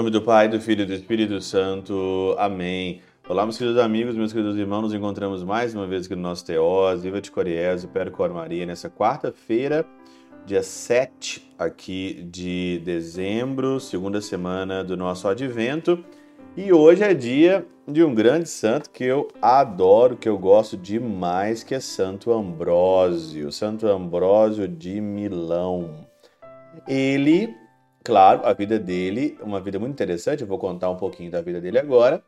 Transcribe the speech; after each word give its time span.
nome 0.00 0.10
do 0.10 0.22
Pai, 0.22 0.48
do 0.48 0.58
Filho 0.58 0.80
e 0.80 0.86
do 0.86 0.94
Espírito 0.94 1.42
Santo. 1.42 2.34
Amém. 2.38 3.02
Olá, 3.28 3.44
meus 3.44 3.58
queridos 3.58 3.78
amigos, 3.78 4.16
meus 4.16 4.32
queridos 4.32 4.56
irmãos, 4.56 4.80
nos 4.80 4.94
encontramos 4.94 5.44
mais 5.44 5.74
uma 5.74 5.86
vez 5.86 6.06
aqui 6.06 6.16
no 6.16 6.22
nosso 6.22 6.42
Teós, 6.42 7.02
Viva 7.02 7.20
de 7.20 7.30
Coriés, 7.30 7.84
Percor 7.84 8.32
Maria, 8.32 8.64
nessa 8.64 8.88
quarta-feira, 8.88 9.84
dia 10.46 10.62
7 10.62 11.52
aqui 11.58 12.26
de 12.32 12.80
dezembro, 12.82 13.78
segunda 13.78 14.22
semana 14.22 14.82
do 14.82 14.96
nosso 14.96 15.28
advento. 15.28 16.02
E 16.56 16.72
hoje 16.72 17.04
é 17.04 17.12
dia 17.12 17.66
de 17.86 18.02
um 18.02 18.14
grande 18.14 18.48
santo 18.48 18.88
que 18.88 19.04
eu 19.04 19.28
adoro, 19.42 20.16
que 20.16 20.30
eu 20.30 20.38
gosto 20.38 20.78
demais, 20.78 21.62
que 21.62 21.74
é 21.74 21.80
Santo 21.80 22.32
Ambrósio, 22.32 23.52
Santo 23.52 23.86
Ambrósio 23.86 24.66
de 24.66 24.98
Milão. 24.98 26.06
Ele 26.88 27.54
claro, 28.10 28.44
a 28.44 28.52
vida 28.52 28.76
dele, 28.76 29.38
uma 29.40 29.60
vida 29.60 29.78
muito 29.78 29.92
interessante, 29.92 30.40
eu 30.40 30.46
vou 30.48 30.58
contar 30.58 30.90
um 30.90 30.96
pouquinho 30.96 31.30
da 31.30 31.40
vida 31.40 31.60
dele 31.60 31.78
agora. 31.78 32.20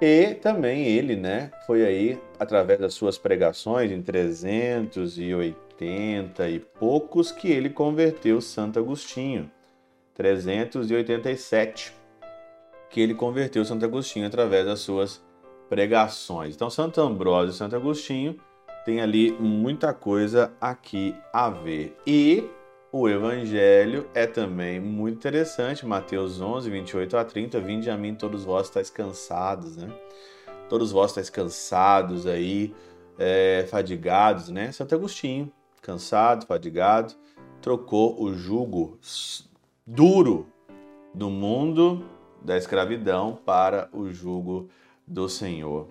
E 0.00 0.34
também 0.34 0.86
ele, 0.86 1.14
né, 1.14 1.52
foi 1.68 1.86
aí 1.86 2.18
através 2.36 2.80
das 2.80 2.94
suas 2.94 3.16
pregações 3.16 3.92
em 3.92 4.02
380 4.02 6.48
e 6.48 6.58
poucos 6.58 7.30
que 7.30 7.48
ele 7.48 7.70
converteu 7.70 8.40
Santo 8.40 8.80
Agostinho. 8.80 9.48
387 10.14 11.94
que 12.90 13.00
ele 13.00 13.14
converteu 13.14 13.64
Santo 13.64 13.84
Agostinho 13.84 14.26
através 14.26 14.66
das 14.66 14.80
suas 14.80 15.22
pregações. 15.68 16.56
Então 16.56 16.68
Santo 16.68 17.00
Ambrósio 17.00 17.52
e 17.52 17.56
Santo 17.56 17.76
Agostinho 17.76 18.36
tem 18.84 19.00
ali 19.00 19.30
muita 19.38 19.94
coisa 19.94 20.52
aqui 20.60 21.14
a 21.32 21.48
ver. 21.48 21.96
E 22.04 22.50
o 22.92 23.08
evangelho 23.08 24.08
é 24.14 24.26
também 24.26 24.80
muito 24.80 25.16
interessante, 25.16 25.86
Mateus 25.86 26.40
11, 26.40 26.68
28 26.68 27.16
a 27.16 27.24
30, 27.24 27.60
vinde 27.60 27.88
a 27.88 27.96
mim 27.96 28.14
todos 28.14 28.44
vós 28.44 28.66
estáis 28.66 28.90
cansados, 28.90 29.76
né? 29.76 29.88
Todos 30.68 30.90
vós 30.90 31.10
estáis 31.10 31.30
cansados 31.30 32.26
aí, 32.26 32.74
é, 33.18 33.66
fadigados, 33.70 34.48
né? 34.48 34.72
Santo 34.72 34.94
Agostinho, 34.94 35.52
cansado, 35.80 36.46
fadigado, 36.46 37.14
trocou 37.62 38.20
o 38.20 38.34
jugo 38.34 38.98
duro 39.86 40.48
do 41.14 41.30
mundo 41.30 42.04
da 42.42 42.56
escravidão 42.56 43.38
para 43.44 43.88
o 43.92 44.10
jugo 44.10 44.68
do 45.06 45.28
Senhor. 45.28 45.86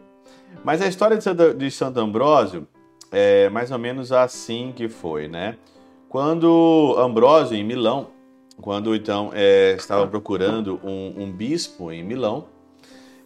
Mas 0.64 0.82
a 0.82 0.88
história 0.88 1.18
de 1.18 1.24
Santo, 1.24 1.54
de 1.54 1.72
Santo 1.72 2.00
Ambrósio 2.00 2.68
é 3.12 3.50
mais 3.50 3.72
ou 3.72 3.80
menos 3.80 4.12
assim 4.12 4.74
que 4.76 4.90
foi, 4.90 5.28
né? 5.28 5.58
Quando 6.10 6.96
Ambrósio, 6.98 7.56
em 7.56 7.64
Milão, 7.64 8.08
quando 8.60 8.96
então 8.96 9.30
é, 9.32 9.78
procurando 10.10 10.80
um, 10.84 11.24
um, 11.24 11.32
bispo 11.32 11.92
em 11.92 12.04
Milão, 12.04 12.48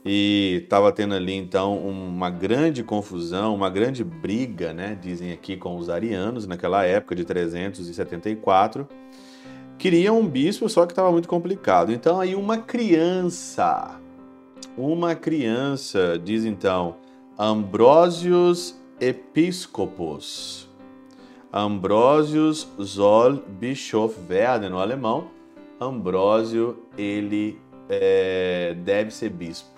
e 0.06 0.60
estava 0.66 0.92
tendo 0.92 1.16
ali 1.16 1.34
então 1.34 1.78
uma 1.78 2.30
grande 2.30 2.84
confusão, 2.84 3.56
uma 3.56 3.70
grande 3.70 4.04
briga, 4.04 4.74
né, 4.74 4.98
dizem 5.02 5.32
aqui, 5.32 5.56
com 5.56 5.78
os 5.78 5.90
arianos, 5.90 6.46
naquela 6.46 6.84
época 6.84 7.16
de 7.16 7.24
374, 7.24 8.86
queriam 9.78 10.20
um 10.20 10.28
bispo, 10.28 10.68
só 10.68 10.86
que 10.86 10.92
estava 10.92 11.10
muito 11.10 11.30
complicado. 11.30 11.94
Então 11.94 12.20
aí 12.20 12.36
uma 12.36 12.58
criança, 12.58 13.98
uma 14.78 15.16
criança, 15.16 16.20
diz 16.22 16.44
então, 16.44 16.98
Ambrósios 17.40 18.76
Episcopos, 19.00 20.70
Ambrosius 21.54 22.68
soll 22.80 23.44
Bischof 23.48 24.18
werden, 24.28 24.72
no 24.72 24.80
alemão. 24.80 25.30
Ambrósio, 25.80 26.88
ele 26.98 27.62
é, 27.88 28.74
deve 28.80 29.12
ser 29.12 29.30
bispo. 29.30 29.70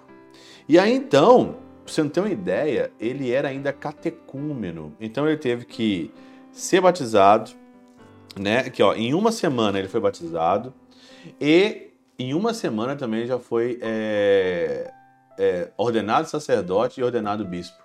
E 0.69 0.80
aí 0.80 0.94
então, 0.94 1.58
pra 1.84 1.94
você 1.94 2.02
não 2.02 2.09
ter 2.09 2.22
uma 2.22 2.30
ideia, 2.30 2.91
ele 2.97 3.30
era 3.30 3.50
ainda 3.50 3.74
catecúmeno. 3.74 4.96
Então 5.02 5.28
ele 5.28 5.38
teve 5.38 5.66
que 5.66 6.12
ser 6.50 6.80
batizado, 6.80 7.52
né? 8.40 8.69
Que 8.69 8.81
ó, 8.81 8.94
em 8.94 9.14
uma 9.14 9.31
semana 9.31 9.78
ele 9.78 9.90
foi 9.90 10.00
batizado 10.00 10.74
e 11.41 11.91
em 12.18 12.34
uma 12.34 12.53
semana 12.53 12.96
também 12.96 13.25
já 13.25 13.38
foi 13.38 13.80
é, 13.81 14.91
é, 15.38 15.72
ordenado 15.75 16.30
sacerdote 16.30 17.02
e 17.02 17.03
ordenado 17.03 17.44
bispo. 17.44 17.84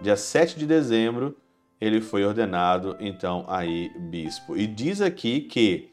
Dia 0.00 0.16
7 0.16 0.56
de 0.56 0.66
dezembro 0.66 1.36
ele 1.80 2.00
foi 2.00 2.24
ordenado 2.24 2.96
então 3.00 3.44
aí 3.48 3.90
bispo. 3.98 4.56
E 4.56 4.64
diz 4.66 5.00
aqui 5.00 5.40
que 5.40 5.90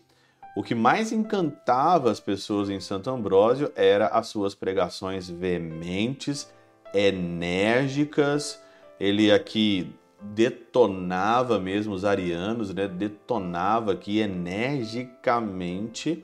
o 0.56 0.62
que 0.62 0.76
mais 0.76 1.12
encantava 1.12 2.12
as 2.12 2.20
pessoas 2.20 2.70
em 2.70 2.80
Santo 2.80 3.10
Ambrósio 3.10 3.72
era 3.76 4.06
as 4.08 4.28
suas 4.28 4.54
pregações 4.54 5.28
veementes, 5.30 6.54
enérgicas. 6.94 8.62
Ele 9.00 9.32
aqui 9.32 9.92
detonava 10.22 11.60
mesmo 11.60 11.94
os 11.94 12.06
arianos, 12.06 12.72
né? 12.74 12.88
detonava 12.88 13.94
aqui 13.94 14.20
energicamente. 14.20 16.24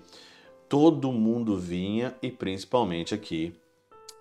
Todo 0.70 1.12
mundo 1.12 1.58
vinha 1.58 2.16
e 2.22 2.30
principalmente 2.30 3.16
aqui 3.16 3.56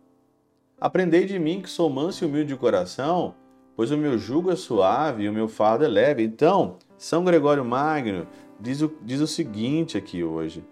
Aprendei 0.81 1.27
de 1.27 1.39
mim 1.39 1.61
que 1.61 1.69
sou 1.69 1.91
manso 1.91 2.25
e 2.25 2.27
humilde 2.27 2.55
de 2.55 2.57
coração, 2.57 3.35
pois 3.79 3.93
o 3.93 3.97
meu 3.97 4.19
jugo 4.19 4.51
é 4.51 4.57
suave 4.57 5.23
e 5.23 5.29
o 5.29 5.33
meu 5.33 5.47
fardo 5.47 5.85
é 5.85 5.89
leve. 5.89 6.25
Então, 6.25 6.79
são 6.97 7.25
Gregório 7.25 7.65
Magno 7.65 8.27
diz 8.59 8.83
o, 8.83 8.93
diz 9.03 9.21
o 9.21 9.27
seguinte 9.29 9.97
aqui 9.97 10.25
hoje: 10.25 10.65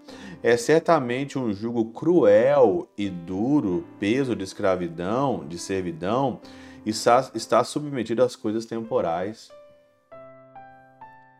é 0.42 0.56
certamente 0.56 1.38
um 1.38 1.52
jugo 1.52 1.92
cruel 1.92 2.88
e 2.98 3.08
duro, 3.08 3.86
peso 4.00 4.34
de 4.34 4.42
escravidão, 4.42 5.46
de 5.46 5.56
servidão, 5.56 6.40
está, 6.84 7.30
está 7.32 7.62
submetido 7.62 8.24
às 8.24 8.34
coisas 8.34 8.66
temporais. 8.66 9.52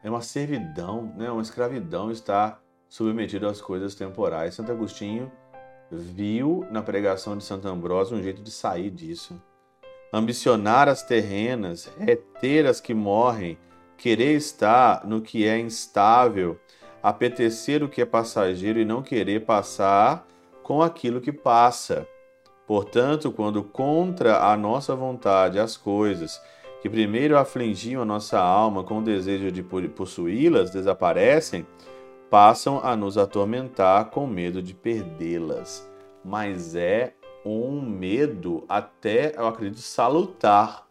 É 0.04 0.08
uma 0.08 0.22
servidão, 0.22 1.12
né? 1.16 1.28
uma 1.32 1.42
escravidão 1.42 2.12
está 2.12 2.60
submetido 2.88 3.48
às 3.48 3.60
coisas 3.60 3.96
temporais. 3.96 4.54
Santo 4.54 4.70
Agostinho 4.70 5.32
viu 5.90 6.64
na 6.70 6.80
pregação 6.80 7.36
de 7.36 7.42
Santo 7.42 7.66
Ambrósio 7.66 8.16
um 8.16 8.22
jeito 8.22 8.40
de 8.40 8.52
sair 8.52 8.88
disso. 8.88 9.42
Ambicionar 10.12 10.88
as 10.88 11.02
terrenas, 11.02 11.90
reter 11.98 12.66
as 12.66 12.80
que 12.80 12.94
morrem, 12.94 13.58
querer 13.96 14.34
estar 14.34 15.06
no 15.06 15.20
que 15.20 15.46
é 15.46 15.58
instável, 15.58 16.58
apetecer 17.02 17.82
o 17.82 17.88
que 17.88 18.02
é 18.02 18.06
passageiro 18.06 18.78
e 18.78 18.84
não 18.84 19.02
querer 19.02 19.44
passar 19.44 20.26
com 20.62 20.82
aquilo 20.82 21.20
que 21.20 21.32
passa. 21.32 22.06
Portanto, 22.66 23.30
quando 23.30 23.62
contra 23.62 24.50
a 24.50 24.56
nossa 24.56 24.94
vontade 24.94 25.58
as 25.58 25.76
coisas 25.76 26.40
que 26.82 26.90
primeiro 26.90 27.38
afligiam 27.38 28.02
a 28.02 28.04
nossa 28.04 28.38
alma 28.38 28.84
com 28.84 28.98
o 28.98 29.02
desejo 29.02 29.50
de 29.50 29.62
possuí-las 29.62 30.70
desaparecem, 30.70 31.66
passam 32.30 32.80
a 32.82 32.96
nos 32.96 33.16
atormentar 33.16 34.06
com 34.06 34.26
medo 34.26 34.60
de 34.60 34.74
perdê-las. 34.74 35.88
Mas 36.24 36.74
é 36.74 37.14
um 37.54 37.80
medo 37.80 38.64
até, 38.68 39.34
eu 39.36 39.46
acredito, 39.46 39.80
salutar 39.80 40.86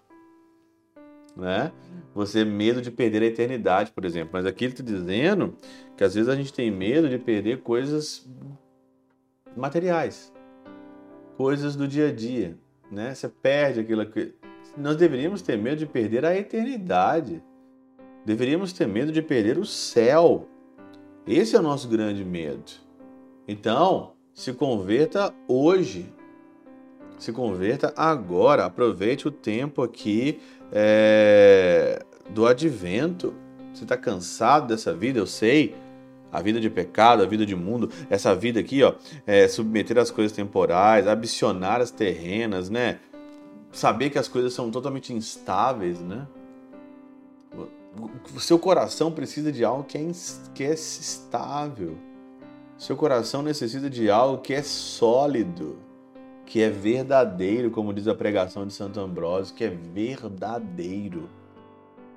né? 1.35 1.71
Você 2.13 2.45
medo 2.45 2.81
de 2.81 2.89
perder 2.89 3.21
a 3.21 3.25
eternidade, 3.25 3.91
por 3.91 4.05
exemplo. 4.05 4.29
Mas 4.33 4.45
aqui 4.45 4.65
ele 4.65 4.73
está 4.73 4.83
dizendo 4.83 5.55
que 5.97 6.03
às 6.03 6.15
vezes 6.15 6.29
a 6.29 6.35
gente 6.35 6.53
tem 6.53 6.71
medo 6.71 7.09
de 7.09 7.17
perder 7.17 7.61
coisas 7.61 8.27
materiais, 9.55 10.31
coisas 11.37 11.75
do 11.75 11.87
dia 11.87 12.09
a 12.09 12.11
dia, 12.13 12.57
né? 12.89 13.13
Você 13.13 13.27
perde 13.27 13.81
aquilo 13.81 14.05
que 14.05 14.33
nós 14.77 14.95
deveríamos 14.95 15.41
ter 15.41 15.57
medo 15.57 15.77
de 15.77 15.85
perder 15.85 16.25
a 16.25 16.35
eternidade. 16.35 17.43
Deveríamos 18.25 18.73
ter 18.73 18.87
medo 18.87 19.11
de 19.11 19.21
perder 19.21 19.57
o 19.57 19.65
céu. 19.65 20.47
Esse 21.27 21.55
é 21.55 21.59
o 21.59 21.63
nosso 21.63 21.87
grande 21.87 22.23
medo. 22.23 22.71
Então, 23.47 24.13
se 24.33 24.53
converta 24.53 25.33
hoje. 25.47 26.11
Se 27.17 27.31
converta 27.31 27.93
agora. 27.95 28.65
Aproveite 28.65 29.27
o 29.27 29.31
tempo 29.31 29.81
aqui 29.81 30.39
é, 30.71 32.03
do 32.29 32.45
advento. 32.45 33.33
Você 33.73 33.83
está 33.83 33.97
cansado 33.97 34.67
dessa 34.67 34.93
vida, 34.93 35.19
eu 35.19 35.27
sei. 35.27 35.75
A 36.31 36.41
vida 36.41 36.59
de 36.59 36.69
pecado, 36.69 37.23
a 37.23 37.25
vida 37.25 37.45
de 37.45 37.55
mundo, 37.55 37.89
essa 38.09 38.35
vida 38.35 38.59
aqui, 38.59 38.83
ó, 38.83 38.93
é, 39.25 39.47
submeter 39.47 39.97
as 39.97 40.11
coisas 40.11 40.35
temporais, 40.35 41.07
ambicionar 41.07 41.79
as 41.79 41.91
terrenas, 41.91 42.69
né? 42.69 42.99
saber 43.75 44.09
que 44.09 44.17
as 44.17 44.27
coisas 44.27 44.53
são 44.53 44.71
totalmente 44.71 45.13
instáveis, 45.13 45.99
né? 45.99 46.25
O 48.35 48.39
seu 48.39 48.57
coração 48.59 49.11
precisa 49.11 49.51
de 49.51 49.63
algo 49.63 49.83
que 49.83 49.97
é, 49.97 50.11
que 50.53 50.63
é 50.63 50.73
estável. 50.73 51.97
Seu 52.77 52.97
coração 52.97 53.41
necessita 53.41 53.89
de 53.89 54.09
algo 54.09 54.41
que 54.41 54.53
é 54.53 54.61
sólido, 54.61 55.77
que 56.45 56.61
é 56.61 56.69
verdadeiro, 56.69 57.71
como 57.71 57.93
diz 57.93 58.07
a 58.07 58.15
pregação 58.15 58.67
de 58.67 58.73
Santo 58.73 58.99
Ambrósio, 58.99 59.55
que 59.55 59.63
é 59.63 59.69
verdadeiro. 59.69 61.29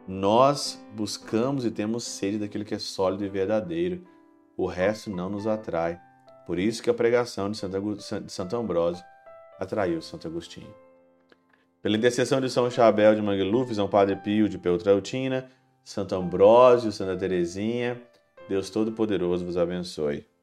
Nós 0.07 0.83
buscamos 0.95 1.65
e 1.65 1.71
temos 1.71 2.05
sede 2.05 2.39
daquilo 2.39 2.65
que 2.65 2.75
é 2.75 2.79
sólido 2.79 3.25
e 3.25 3.29
verdadeiro. 3.29 4.03
O 4.57 4.67
resto 4.67 5.11
não 5.11 5.29
nos 5.29 5.47
atrai. 5.47 6.01
Por 6.47 6.59
isso 6.59 6.83
que 6.83 6.91
a 6.91 6.95
pregação 6.95 7.51
de 7.51 7.59
Santo 7.59 8.57
Ambrósio 8.57 9.05
atraiu 9.59 10.01
Santo 10.01 10.27
Agostinho. 10.29 10.73
Pela 11.83 11.97
intercessão 11.97 12.41
de 12.41 12.51
São 12.51 12.71
Chabel 12.71 13.15
de 13.15 13.23
Mangluf, 13.23 13.75
São 13.75 13.89
Padre 13.89 14.17
Pio 14.17 14.49
de 14.49 14.59
Peltrautina, 14.59 15.49
Santo 15.85 16.15
Ambrósio, 16.15 16.91
Santa 16.91 17.17
Teresinha, 17.17 18.01
Deus 18.49 18.71
Todo-Poderoso 18.71 19.45
vos 19.45 19.57
abençoe. 19.57 20.27